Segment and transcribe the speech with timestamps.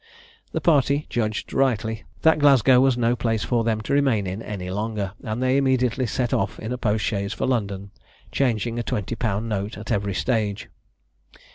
[0.51, 4.71] The party judged rightly, that Glasgow was no place for them to remain in any
[4.71, 7.91] longer, and they immediately set off in a post chaise for London,
[8.31, 10.69] changing a 20_l._ note at every stage.